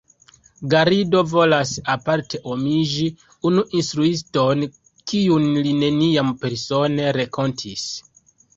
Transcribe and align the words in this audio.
Garrido 0.73 1.19
volas 1.33 1.73
aparte 1.95 2.39
omaĝi 2.55 3.05
unu 3.51 3.65
instruiston, 3.81 4.65
kiun 5.13 5.47
li 5.69 5.77
neniam 5.85 6.35
persone 6.47 7.17
renkontis. 7.23 7.89